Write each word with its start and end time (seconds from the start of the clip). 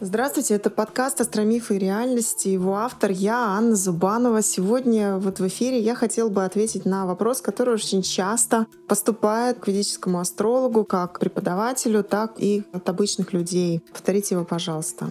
Здравствуйте, 0.00 0.54
это 0.54 0.70
подкаст 0.70 1.20
«Астромифы 1.20 1.76
и 1.76 1.78
реальности». 1.78 2.48
Его 2.48 2.76
автор 2.76 3.12
я, 3.12 3.56
Анна 3.56 3.76
Зубанова. 3.76 4.42
Сегодня 4.42 5.18
вот 5.18 5.38
в 5.38 5.46
эфире 5.46 5.78
я 5.78 5.94
хотела 5.94 6.28
бы 6.28 6.44
ответить 6.44 6.84
на 6.84 7.06
вопрос, 7.06 7.40
который 7.40 7.74
очень 7.74 8.02
часто 8.02 8.66
поступает 8.88 9.60
к 9.60 9.68
ведическому 9.68 10.18
астрологу, 10.18 10.84
как 10.84 11.20
преподавателю, 11.20 12.02
так 12.02 12.34
и 12.38 12.64
от 12.72 12.88
обычных 12.88 13.32
людей. 13.32 13.82
Повторите 13.92 14.34
его, 14.34 14.44
пожалуйста. 14.44 15.08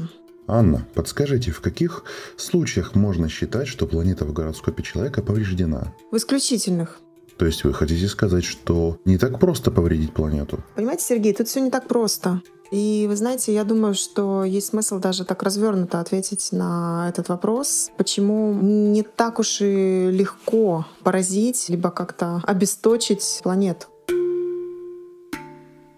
Анна, 0.47 0.85
подскажите, 0.93 1.51
в 1.51 1.61
каких 1.61 2.03
случаях 2.35 2.93
можно 2.93 3.29
считать, 3.29 3.69
что 3.69 3.87
планета 3.87 4.25
в 4.25 4.33
гороскопе 4.33 4.83
человека 4.83 5.21
повреждена? 5.21 5.93
В 6.11 6.17
исключительных. 6.17 6.99
То 7.37 7.45
есть 7.45 7.63
вы 7.63 7.73
хотите 7.73 8.07
сказать, 8.07 8.43
что 8.43 8.97
не 9.05 9.17
так 9.17 9.39
просто 9.39 9.71
повредить 9.71 10.13
планету? 10.13 10.59
Понимаете, 10.75 11.03
Сергей, 11.03 11.33
тут 11.33 11.47
все 11.47 11.61
не 11.61 11.71
так 11.71 11.87
просто. 11.87 12.41
И 12.71 13.05
вы 13.07 13.15
знаете, 13.15 13.53
я 13.53 13.63
думаю, 13.63 13.93
что 13.93 14.43
есть 14.43 14.67
смысл 14.67 14.97
даже 14.97 15.25
так 15.25 15.43
развернуто 15.43 15.99
ответить 15.99 16.49
на 16.51 17.07
этот 17.07 17.29
вопрос, 17.29 17.91
почему 17.97 18.53
не 18.53 19.03
так 19.03 19.37
уж 19.37 19.61
и 19.61 20.09
легко 20.11 20.85
поразить, 21.03 21.69
либо 21.69 21.91
как-то 21.91 22.41
обесточить 22.47 23.41
планету. 23.43 23.87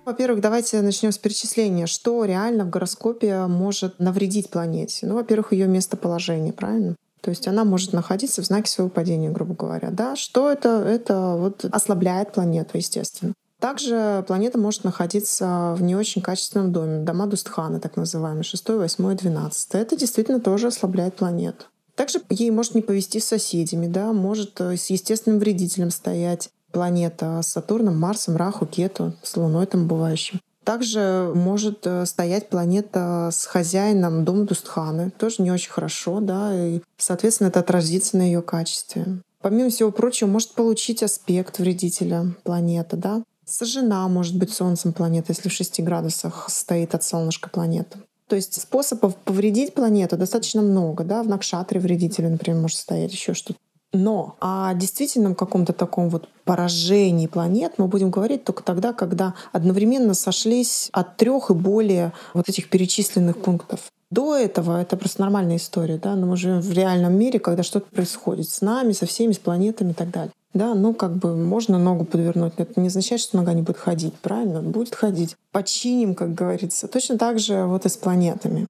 Во-первых, 0.05 0.39
давайте 0.39 0.81
начнем 0.81 1.11
с 1.11 1.17
перечисления. 1.17 1.87
Что 1.87 2.25
реально 2.25 2.65
в 2.65 2.69
гороскопе 2.69 3.47
может 3.47 3.97
навредить 3.99 4.49
планете? 4.49 5.07
Ну, 5.07 5.15
во-первых, 5.15 5.51
ее 5.51 5.67
местоположение, 5.67 6.53
правильно? 6.53 6.95
То 7.25 7.31
есть 7.31 7.47
она 7.47 7.63
может 7.63 7.91
находиться 7.91 8.43
в 8.43 8.45
знаке 8.45 8.69
своего 8.69 8.91
падения, 8.91 9.31
грубо 9.31 9.55
говоря. 9.55 9.89
Да? 9.89 10.15
Что 10.15 10.51
это? 10.51 10.83
Это 10.87 11.33
вот 11.39 11.65
ослабляет 11.65 12.33
планету, 12.33 12.77
естественно. 12.77 13.33
Также 13.59 14.23
планета 14.27 14.59
может 14.59 14.83
находиться 14.83 15.73
в 15.75 15.81
не 15.81 15.95
очень 15.95 16.21
качественном 16.21 16.71
доме, 16.71 16.99
дома 16.99 17.25
Дустхана, 17.25 17.79
так 17.79 17.97
называемые, 17.97 18.43
6, 18.43 18.69
8, 18.69 19.17
12. 19.17 19.73
Это 19.73 19.97
действительно 19.97 20.39
тоже 20.39 20.67
ослабляет 20.67 21.15
планету. 21.15 21.65
Также 21.95 22.21
ей 22.29 22.51
может 22.51 22.75
не 22.75 22.83
повести 22.83 23.19
с 23.19 23.25
соседями, 23.25 23.87
да, 23.87 24.13
может 24.13 24.61
э, 24.61 24.77
с 24.77 24.91
естественным 24.91 25.39
вредителем 25.39 25.89
стоять 25.89 26.49
планета 26.71 27.41
с 27.41 27.47
Сатурном, 27.47 27.99
Марсом, 27.99 28.35
Раху, 28.35 28.67
Кету, 28.67 29.13
с 29.23 29.35
Луной 29.35 29.65
там 29.65 29.87
бывающим. 29.87 30.41
Также 30.65 31.31
может 31.35 31.85
э, 31.85 32.05
стоять 32.07 32.49
планета 32.49 33.29
с 33.31 33.45
хозяином 33.45 34.25
дома 34.25 34.45
Дустханы. 34.45 35.11
Тоже 35.11 35.43
не 35.43 35.51
очень 35.51 35.69
хорошо, 35.69 36.19
да, 36.19 36.51
и, 36.53 36.81
соответственно, 36.97 37.49
это 37.49 37.59
отразится 37.59 38.17
на 38.17 38.23
ее 38.23 38.41
качестве. 38.41 39.21
Помимо 39.41 39.69
всего 39.69 39.91
прочего, 39.91 40.27
может 40.27 40.53
получить 40.53 41.03
аспект 41.03 41.59
вредителя 41.59 42.33
планеты, 42.43 42.97
да. 42.97 43.23
Сожжена 43.45 44.07
может 44.07 44.35
быть 44.37 44.51
Солнцем 44.51 44.91
планета, 44.91 45.27
если 45.33 45.49
в 45.49 45.53
6 45.53 45.81
градусах 45.81 46.47
стоит 46.49 46.95
от 46.95 47.03
солнышка 47.03 47.51
планета. 47.51 47.99
То 48.27 48.35
есть 48.35 48.59
способов 48.59 49.15
повредить 49.17 49.75
планету 49.75 50.17
достаточно 50.17 50.63
много. 50.63 51.03
Да? 51.03 51.21
В 51.21 51.27
Накшатре 51.27 51.79
вредителю, 51.79 52.31
например, 52.31 52.59
может 52.59 52.77
стоять 52.77 53.11
еще 53.11 53.35
что-то. 53.35 53.59
Но 53.93 54.35
о 54.41 54.73
действительном 54.73 55.35
каком-то 55.35 55.71
таком 55.71 56.09
вот 56.09 56.27
поражении 56.43 57.27
планет 57.27 57.73
мы 57.77 57.87
будем 57.87 58.11
говорить 58.11 58.43
только 58.43 58.63
тогда, 58.63 58.93
когда 58.93 59.35
одновременно 59.51 60.13
сошлись 60.13 60.89
от 60.91 61.17
трех 61.17 61.49
и 61.49 61.53
более 61.53 62.11
вот 62.33 62.49
этих 62.49 62.69
перечисленных 62.69 63.37
пунктов. 63.37 63.91
До 64.11 64.35
этого 64.35 64.81
это 64.81 64.97
просто 64.97 65.21
нормальная 65.21 65.57
история, 65.57 65.97
да, 65.97 66.15
но 66.15 66.27
мы 66.27 66.37
живем 66.37 66.61
в 66.61 66.71
реальном 66.71 67.17
мире, 67.17 67.39
когда 67.39 67.63
что-то 67.63 67.87
происходит 67.87 68.49
с 68.49 68.61
нами, 68.61 68.91
со 68.91 69.05
всеми, 69.05 69.31
с 69.31 69.39
планетами 69.39 69.91
и 69.91 69.93
так 69.93 70.11
далее. 70.11 70.31
Да, 70.53 70.73
ну 70.73 70.93
как 70.93 71.17
бы 71.17 71.35
можно 71.35 71.77
ногу 71.77 72.05
подвернуть, 72.05 72.53
но 72.57 72.63
это 72.63 72.79
не 72.79 72.87
означает, 72.87 73.19
что 73.19 73.35
нога 73.35 73.51
не 73.51 73.61
будет 73.61 73.77
ходить, 73.77 74.13
правильно? 74.13 74.61
Будет 74.61 74.95
ходить. 74.95 75.35
Починим, 75.51 76.15
как 76.15 76.33
говорится. 76.33 76.87
Точно 76.87 77.17
так 77.17 77.39
же 77.39 77.65
вот 77.65 77.85
и 77.85 77.89
с 77.89 77.97
планетами. 77.97 78.67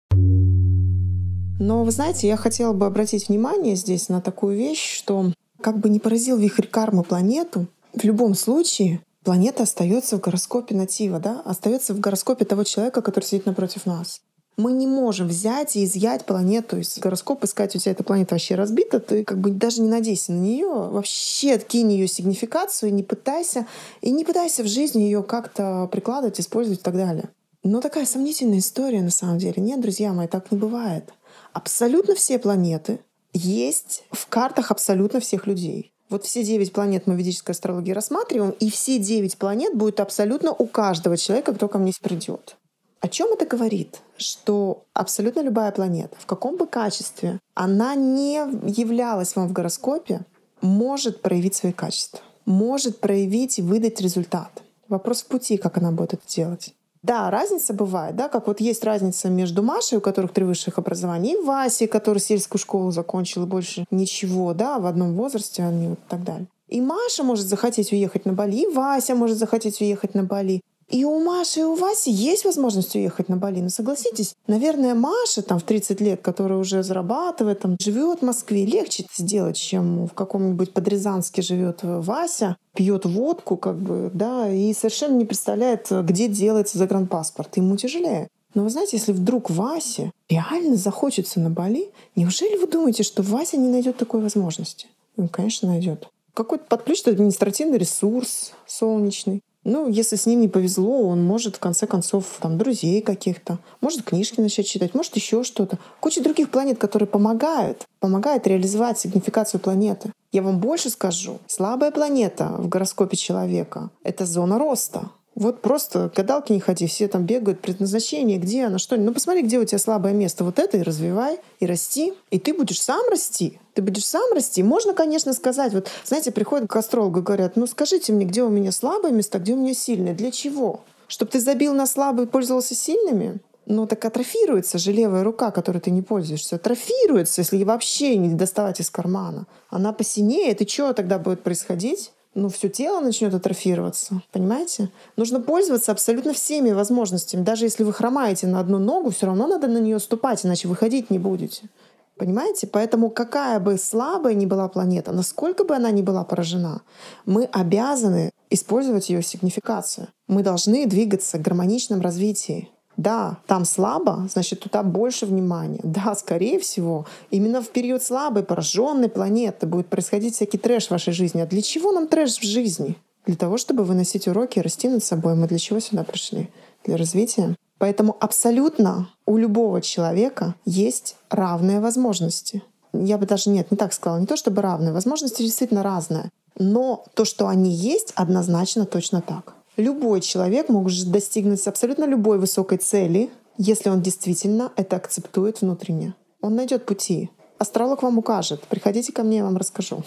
Но 1.60 1.84
вы 1.84 1.92
знаете, 1.92 2.28
я 2.28 2.38
хотела 2.38 2.74
бы 2.74 2.86
обратить 2.86 3.30
внимание 3.30 3.76
здесь 3.76 4.10
на 4.10 4.22
такую 4.22 4.58
вещь, 4.58 4.98
что 4.98 5.32
как 5.62 5.80
бы 5.80 5.90
не 5.90 6.00
поразил 6.00 6.38
вихрь 6.38 6.68
кармы 6.68 7.04
планету, 7.04 7.68
в 7.94 8.04
любом 8.04 8.36
случае 8.36 9.02
планета 9.24 9.64
остается 9.64 10.18
в 10.18 10.22
гороскопе 10.22 10.76
натива, 10.76 11.20
да, 11.20 11.42
остается 11.46 11.94
в 11.94 12.00
гороскопе 12.00 12.46
того 12.46 12.64
человека, 12.64 13.02
который 13.02 13.26
сидит 13.26 13.46
напротив 13.46 13.86
нас 13.86 14.22
мы 14.58 14.72
не 14.72 14.88
можем 14.88 15.28
взять 15.28 15.76
и 15.76 15.84
изъять 15.84 16.26
планету 16.26 16.78
из 16.78 16.98
гороскопа, 16.98 17.48
сказать, 17.48 17.76
у 17.76 17.80
тебя 17.80 17.92
эта 17.92 18.04
планета 18.04 18.36
вообще 18.36 18.56
разбита, 18.56 19.00
ты 19.00 19.24
как 19.24 19.40
бы 19.40 19.50
даже 19.50 19.82
не 19.82 19.90
надейся 19.90 20.32
на 20.32 20.40
нее, 20.40 20.68
вообще 20.68 21.54
откинь 21.54 21.92
ее 21.92 22.08
сигнификацию, 22.08 22.94
не 22.94 23.04
пытайся, 23.04 23.66
и 24.02 24.12
не 24.12 24.24
пытайся 24.24 24.64
в 24.64 24.68
жизни 24.68 25.04
ее 25.04 25.24
как-то 25.24 25.90
прикладывать, 25.92 26.40
использовать 26.40 26.80
и 26.80 26.84
так 26.84 26.96
далее. 26.96 27.30
Но 27.64 27.82
такая 27.82 28.06
сомнительная 28.06 28.60
история 28.60 29.02
на 29.02 29.10
самом 29.10 29.40
деле. 29.40 29.56
Нет, 29.58 29.82
друзья 29.82 30.14
мои, 30.14 30.28
так 30.28 30.52
не 30.52 30.58
бывает. 30.58 31.12
Абсолютно 31.54 32.16
все 32.16 32.40
планеты 32.40 33.00
есть 33.34 34.04
в 34.12 34.28
картах 34.28 34.72
абсолютно 34.72 35.20
всех 35.20 35.48
людей. 35.48 35.92
Вот 36.10 36.24
все 36.24 36.44
девять 36.44 36.72
планет 36.72 37.08
мы 37.08 37.16
в 37.16 37.18
ведической 37.18 37.54
астрологии 37.54 37.92
рассматриваем, 37.92 38.52
и 38.52 38.70
все 38.70 39.00
девять 39.00 39.38
планет 39.38 39.76
будут 39.76 40.00
абсолютно 40.00 40.52
у 40.52 40.68
каждого 40.68 41.18
человека, 41.18 41.54
кто 41.54 41.68
ко 41.68 41.80
мне 41.80 41.92
придет. 42.02 42.58
О 43.02 43.08
чем 43.08 43.34
это 43.34 43.46
говорит? 43.46 44.02
Что 44.18 44.86
абсолютно 44.94 45.42
любая 45.42 45.72
планета, 45.72 46.16
в 46.20 46.26
каком 46.26 46.58
бы 46.58 46.68
качестве 46.68 47.40
она 47.54 47.96
не 47.96 48.38
являлась 48.70 49.36
вам 49.36 49.48
в 49.48 49.54
гороскопе, 49.54 50.22
может 50.62 51.22
проявить 51.22 51.56
свои 51.56 51.72
качества, 51.72 52.20
может 52.46 53.00
проявить 53.00 53.60
и 53.60 53.62
выдать 53.62 54.02
результат. 54.02 54.64
Вопрос 54.88 55.24
в 55.24 55.28
пути, 55.28 55.58
как 55.58 55.78
она 55.78 55.92
будет 55.92 56.14
это 56.14 56.28
делать. 56.28 56.74
Да, 57.06 57.30
разница 57.30 57.72
бывает, 57.74 58.16
да, 58.16 58.30
как 58.30 58.48
вот 58.48 58.60
есть 58.60 58.84
разница 58.84 59.30
между 59.30 59.62
Машей, 59.62 60.00
у 60.00 60.02
которых 60.02 60.34
три 60.34 60.44
высших 60.44 60.80
образования, 60.80 61.34
и 61.34 61.44
Васей, 61.44 61.88
который 61.88 62.18
сельскую 62.18 62.60
школу 62.60 62.90
закончил 62.90 63.44
и 63.44 63.46
больше 63.46 63.86
ничего, 63.92 64.56
да, 64.56 64.80
в 64.80 64.88
одном 64.88 65.14
возрасте 65.14 65.62
они 65.62 65.90
вот 65.90 66.00
и 66.00 66.10
так 66.10 66.24
далее. 66.24 66.48
И 66.68 66.82
Маша 66.82 67.24
может 67.24 67.46
захотеть 67.46 67.92
уехать 67.92 68.26
на 68.26 68.34
Бали, 68.34 68.64
и 68.64 68.68
Вася 68.68 69.14
может 69.14 69.38
захотеть 69.38 69.82
уехать 69.82 70.16
на 70.16 70.24
Бали. 70.24 70.62
И 70.90 71.04
у 71.04 71.20
Маши, 71.20 71.62
и 71.62 71.64
у 71.64 71.76
Васи 71.76 72.12
есть 72.12 72.46
возможность 72.46 72.96
уехать 72.96 73.28
на 73.28 73.38
Бали. 73.38 73.60
Но 73.60 73.70
согласитесь, 73.70 74.36
наверное, 74.46 74.94
Маша 74.94 75.42
там 75.42 75.60
в 75.60 75.64
30 75.64 76.00
лет, 76.00 76.22
которая 76.22 76.60
уже 76.60 76.84
зарабатывает, 76.84 77.62
там, 77.62 77.76
живет 77.80 78.20
в 78.20 78.26
Москве, 78.26 78.66
легче 78.66 79.04
это 79.04 79.12
сделать, 79.24 79.58
чем 79.58 80.08
в 80.08 80.14
каком-нибудь 80.14 80.74
Подрезанске 80.74 81.42
живет 81.42 81.80
Вася, 81.82 82.58
пьет 82.76 83.06
водку, 83.06 83.58
как 83.58 83.78
бы, 83.78 84.12
да, 84.14 84.52
и 84.52 84.74
совершенно 84.74 85.16
не 85.16 85.26
представляет, 85.26 85.88
где 85.90 86.28
делается 86.28 86.78
загранпаспорт. 86.78 87.58
Ему 87.58 87.78
тяжелее. 87.78 88.30
Но 88.54 88.64
вы 88.64 88.70
знаете, 88.70 88.98
если 88.98 89.12
вдруг 89.12 89.50
Васе 89.50 90.12
реально 90.30 90.78
захочется 90.78 91.40
на 91.40 91.50
Бали, 91.50 91.92
неужели 92.16 92.58
вы 92.58 92.68
думаете, 92.68 93.04
что 93.04 93.22
Вася 93.22 93.58
не 93.58 93.68
найдет 93.70 93.98
такой 93.98 94.22
возможности? 94.22 94.88
Он, 95.18 95.28
конечно, 95.28 95.68
найдет. 95.68 96.08
Какой-то 96.34 96.66
подключит 96.66 97.08
административный 97.10 97.78
ресурс 97.78 98.52
солнечный. 98.66 99.42
Ну, 99.66 99.90
если 99.90 100.16
с 100.16 100.28
ним 100.28 100.42
не 100.42 100.48
повезло, 100.48 101.08
он 101.08 101.24
может, 101.24 101.56
в 101.56 101.60
конце 101.60 101.88
концов, 101.88 102.38
там, 102.40 102.60
друзей 102.60 103.02
каких-то, 103.02 103.58
может 103.82 104.04
книжки 104.04 104.40
начать 104.40 104.68
читать, 104.68 104.94
может 104.94 105.16
еще 105.16 105.44
что-то. 105.44 105.80
Куча 106.00 106.22
других 106.22 106.52
планет, 106.52 106.78
которые 106.78 107.08
помогают, 107.08 107.86
помогают 108.00 108.46
реализовать 108.46 109.00
сигнификацию 109.00 109.60
планеты. 109.60 110.12
Я 110.32 110.44
вам 110.44 110.60
больше 110.60 110.92
скажу. 110.92 111.40
Слабая 111.48 111.90
планета 111.90 112.50
в 112.60 112.70
гороскопе 112.70 113.18
человека— 113.18 113.90
это 114.04 114.28
зона 114.28 114.60
роста. 114.60 115.10
Вот 115.36 115.62
просто 115.62 116.10
гадалки 116.16 116.54
не 116.54 116.62
ходи, 116.62 116.88
все 116.88 117.10
там 117.10 117.26
бегают, 117.26 117.60
предназначение, 117.60 118.38
где 118.38 118.66
оно, 118.66 118.78
что. 118.78 118.96
Ну 118.96 119.14
посмотри, 119.14 119.42
где 119.42 119.60
у 119.60 119.66
тебя 119.66 119.80
слабое 119.80 120.14
место. 120.14 120.46
Вот 120.46 120.60
это 120.60 120.78
и 120.78 120.82
развивай, 120.82 121.40
и 121.60 121.66
расти. 121.66 122.14
И 122.32 122.40
ты 122.40 122.54
будешь 122.54 122.82
сам 122.82 123.10
расти. 123.10 123.60
Ты 123.74 123.82
будешь 123.82 124.06
сам 124.06 124.32
расти. 124.32 124.64
Можно, 124.64 124.94
конечно, 124.94 125.34
сказать, 125.34 125.74
вот, 125.74 125.90
знаете, 126.06 126.32
приходят 126.32 126.70
к 126.70 126.76
астрологу 126.78 127.20
и 127.20 127.24
говорят, 127.24 127.58
ну 127.58 127.68
скажите 127.68 128.14
мне, 128.14 128.26
где 128.26 128.44
у 128.44 128.50
меня 128.50 128.72
слабые 128.72 129.14
места, 129.14 129.40
где 129.40 129.54
у 129.54 129.58
меня 129.58 129.74
сильные. 129.74 130.14
Для 130.14 130.32
чего? 130.32 130.86
Чтобы 131.08 131.32
ты 131.32 131.42
забил 131.42 131.74
на 131.74 131.86
слабые 131.86 132.28
и 132.28 132.30
пользовался 132.30 132.74
сильными? 132.74 133.40
Ну 133.66 133.88
так 133.88 134.06
атрофируется 134.06 134.78
же 134.78 134.94
левая 134.94 135.24
рука, 135.24 135.52
которой 135.52 135.80
ты 135.80 135.92
не 135.92 136.02
пользуешься. 136.02 136.56
Атрофируется, 136.56 137.42
если 137.42 137.62
вообще 137.64 138.16
не 138.16 138.34
доставать 138.34 138.80
из 138.80 138.90
кармана. 138.90 139.48
Она 139.70 139.92
посинеет, 139.92 140.62
и 140.62 140.68
что 140.68 140.94
тогда 140.94 141.20
будет 141.20 141.44
происходить? 141.44 142.12
Ну, 142.36 142.50
все 142.50 142.68
тело 142.70 143.00
начнет 143.00 143.34
атрофироваться. 143.34 144.22
Понимаете? 144.32 144.90
Нужно 145.16 145.40
пользоваться 145.40 145.94
абсолютно 145.94 146.34
всеми 146.34 146.72
возможностями. 146.72 147.44
Даже 147.44 147.66
если 147.66 147.84
вы 147.84 147.94
хромаете 147.94 148.46
на 148.46 148.60
одну 148.60 148.78
ногу, 148.78 149.10
все 149.10 149.28
равно 149.28 149.48
надо 149.48 149.68
на 149.68 149.78
нее 149.78 150.00
ступать, 150.00 150.46
иначе 150.46 150.68
вы 150.68 150.76
ходить 150.76 151.10
не 151.10 151.18
будете. 151.18 151.70
Понимаете? 152.18 152.68
Поэтому 152.68 153.10
какая 153.10 153.60
бы 153.60 153.78
слабая 153.78 154.34
ни 154.34 154.46
была 154.46 154.68
планета, 154.68 155.14
насколько 155.14 155.64
бы 155.64 155.76
она 155.76 155.92
ни 155.92 156.02
была 156.02 156.26
поражена, 156.26 156.82
мы 157.26 157.46
обязаны 157.46 158.32
использовать 158.50 159.10
ее 159.10 159.24
сигнификацию. 159.24 160.10
Мы 160.28 160.44
должны 160.44 160.86
двигаться 160.86 161.38
к 161.38 161.42
гармоничном 161.42 162.02
развитии. 162.02 162.70
Да, 162.98 163.38
там 163.46 163.66
слабо, 163.66 164.28
значит, 164.32 164.62
туда 164.62 164.84
больше 164.84 165.26
внимания. 165.26 165.80
Да, 165.84 166.16
скорее 166.16 166.60
всего, 166.60 167.06
именно 167.30 167.62
в 167.62 167.70
период 167.70 168.02
слабой, 168.02 168.44
пораженной 168.44 169.10
планеты 169.10 169.68
будет 169.68 169.88
происходить 169.88 170.36
всякий 170.36 170.58
трэш 170.58 170.88
в 170.88 170.92
вашей 170.92 171.14
жизни. 171.14 171.42
А 171.42 171.46
для 171.46 171.62
чего 171.62 171.92
нам 171.92 172.08
трэш 172.08 172.38
в 172.38 172.44
жизни? 172.44 172.96
Для 173.26 173.36
того, 173.36 173.58
чтобы 173.58 173.84
выносить 173.84 174.28
уроки 174.28 174.60
и 174.60 174.62
расти 174.62 174.88
над 174.88 175.04
собой. 175.04 175.36
Мы 175.36 175.48
для 175.48 175.58
чего 175.58 175.80
сюда 175.80 176.04
пришли? 176.04 176.50
Для 176.86 176.96
развития. 176.96 177.56
Поэтому 177.78 178.16
абсолютно 178.20 179.10
у 179.26 179.38
любого 179.38 179.82
человека 179.82 180.56
есть 180.66 181.18
равные 181.30 181.82
возможности. 181.82 182.64
Я 182.94 183.18
бы 183.18 183.26
даже 183.26 183.50
нет, 183.50 183.72
не 183.72 183.78
так 183.78 183.94
сказала, 183.94 184.20
не 184.20 184.28
то 184.28 184.38
чтобы 184.38 184.62
равные, 184.62 184.94
возможности 184.94 185.42
действительно 185.42 185.84
разные. 185.84 186.30
Но 186.58 187.04
то, 187.16 187.26
что 187.26 187.48
они 187.48 187.72
есть, 187.72 188.14
однозначно 188.16 188.86
точно 188.86 189.22
так. 189.22 189.56
Любой 189.78 190.22
человек 190.22 190.70
может 190.70 191.12
достигнуть 191.12 191.68
абсолютно 191.68 192.06
любой 192.06 192.40
высокой 192.40 192.78
цели, 192.78 193.30
если 193.58 193.90
он 193.90 194.02
действительно 194.02 194.72
это 194.78 194.96
акцептует 194.96 195.62
внутренне. 195.62 196.16
Он 196.42 196.56
найдет 196.56 196.86
пути. 196.86 197.30
Астролог 197.58 198.04
вам 198.04 198.18
укажет. 198.18 198.62
Приходите 198.70 199.12
ко 199.12 199.24
мне, 199.24 199.38
я 199.38 199.44
вам 199.44 199.58
расскажу, 199.58 200.04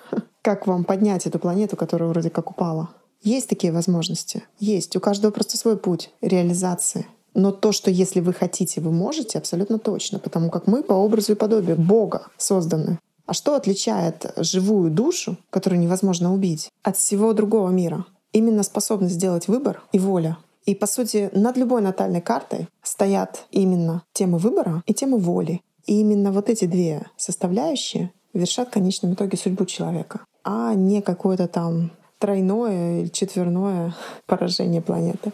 как 0.42 0.66
вам 0.66 0.84
поднять 0.84 1.26
эту 1.26 1.38
планету, 1.38 1.76
которая 1.76 2.08
вроде 2.08 2.30
как 2.30 2.50
упала. 2.50 2.90
Есть 3.22 3.48
такие 3.48 3.72
возможности. 3.72 4.44
Есть. 4.58 4.96
У 4.96 5.00
каждого 5.00 5.30
просто 5.30 5.56
свой 5.56 5.76
путь 5.76 6.10
реализации. 6.22 7.06
Но 7.34 7.52
то, 7.52 7.72
что 7.72 7.90
если 7.90 8.20
вы 8.20 8.32
хотите, 8.32 8.80
вы 8.80 8.92
можете, 8.92 9.38
абсолютно 9.38 9.78
точно, 9.78 10.18
потому 10.18 10.50
как 10.50 10.66
мы 10.66 10.82
по 10.82 10.92
образу 10.92 11.32
и 11.32 11.36
подобию 11.36 11.76
Бога 11.76 12.26
созданы. 12.36 12.98
А 13.26 13.34
что 13.34 13.54
отличает 13.54 14.32
живую 14.36 14.90
душу, 14.90 15.36
которую 15.50 15.80
невозможно 15.80 16.34
убить, 16.34 16.70
от 16.82 16.96
всего 16.96 17.32
другого 17.32 17.70
мира? 17.70 18.04
Именно 18.32 18.62
способность 18.62 19.14
сделать 19.14 19.48
выбор 19.48 19.82
и 19.92 19.98
воля. 19.98 20.38
И, 20.64 20.74
по 20.74 20.86
сути, 20.86 21.30
над 21.32 21.56
любой 21.56 21.82
натальной 21.82 22.20
картой 22.20 22.68
стоят 22.82 23.46
именно 23.50 24.04
темы 24.12 24.38
выбора 24.38 24.82
и 24.86 24.94
темы 24.94 25.18
воли. 25.18 25.60
И 25.86 26.00
именно 26.00 26.30
вот 26.30 26.48
эти 26.48 26.64
две 26.64 27.06
составляющие 27.16 28.12
вершат 28.32 28.68
в 28.68 28.72
конечном 28.72 29.14
итоге 29.14 29.36
судьбу 29.36 29.64
человека, 29.66 30.20
а 30.44 30.74
не 30.74 31.02
какое-то 31.02 31.48
там 31.48 31.90
тройное 32.18 33.00
или 33.02 33.08
четверное 33.08 33.94
поражение 34.26 34.80
планеты. 34.80 35.32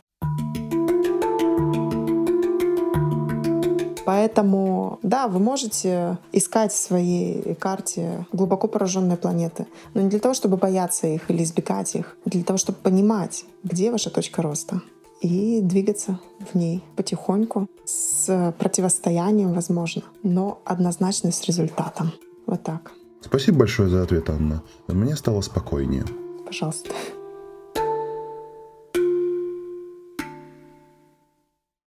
Поэтому, 4.09 4.99
да, 5.03 5.29
вы 5.29 5.39
можете 5.39 6.17
искать 6.33 6.73
в 6.73 6.77
своей 6.79 7.55
карте 7.57 8.27
глубоко 8.33 8.67
пораженные 8.67 9.19
планеты, 9.19 9.67
но 9.93 10.01
не 10.01 10.09
для 10.09 10.19
того, 10.19 10.33
чтобы 10.33 10.57
бояться 10.57 11.07
их 11.07 11.31
или 11.31 11.43
избегать 11.43 11.95
их, 11.95 12.17
а 12.25 12.31
для 12.31 12.43
того, 12.43 12.57
чтобы 12.57 12.79
понимать, 12.79 13.45
где 13.65 13.91
ваша 13.91 14.09
точка 14.09 14.41
роста 14.41 14.81
и 15.21 15.61
двигаться 15.61 16.21
в 16.51 16.55
ней 16.55 16.83
потихоньку, 16.97 17.69
с 17.85 18.55
противостоянием, 18.59 19.53
возможно, 19.53 20.05
но 20.23 20.63
однозначно 20.65 21.31
с 21.31 21.45
результатом. 21.45 22.13
Вот 22.47 22.63
так. 22.63 22.93
Спасибо 23.21 23.59
большое 23.59 23.91
за 23.91 24.05
ответ, 24.05 24.31
Анна. 24.31 24.63
Мне 24.87 25.17
стало 25.17 25.43
спокойнее. 25.43 26.07
Пожалуйста. 26.47 26.93